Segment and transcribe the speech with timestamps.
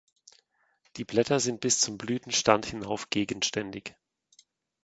[0.95, 3.93] Die Blätter sind bis zum Blütenstand hinauf gegenständig.